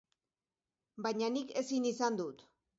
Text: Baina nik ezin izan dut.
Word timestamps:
Baina 1.07 1.31
nik 1.37 1.55
ezin 1.65 1.89
izan 1.93 2.21
dut. 2.25 2.47